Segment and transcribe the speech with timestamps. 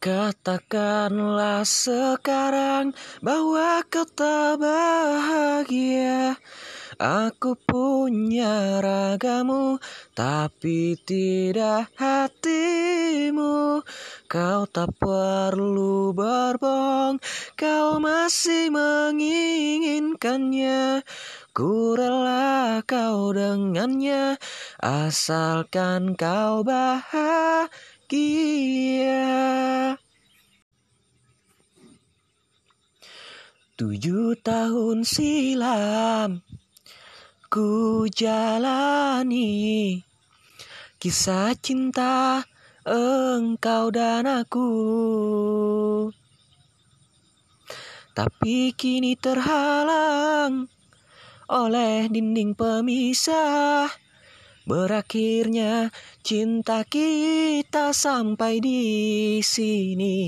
[0.00, 6.40] Katakanlah sekarang bahwa kau tak bahagia.
[6.96, 9.76] Aku punya ragamu
[10.16, 13.84] tapi tidak hatimu.
[14.24, 17.20] Kau tak perlu berbohong
[17.52, 21.04] Kau masih menginginkannya.
[21.52, 24.40] Ku rela kau dengannya
[24.80, 27.68] Asalkan kau bahagia
[33.80, 36.44] Tujuh tahun silam
[37.48, 39.96] ku jalani
[41.00, 42.44] kisah cinta
[42.84, 44.68] engkau dan aku.
[48.12, 50.68] Tapi kini terhalang
[51.48, 53.88] oleh dinding pemisah.
[54.68, 55.88] Berakhirnya
[56.20, 58.84] cinta kita sampai di
[59.40, 60.20] sini.